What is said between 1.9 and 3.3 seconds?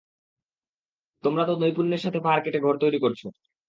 সাথে পাহাড় কেটে ঘর তৈরি করছ।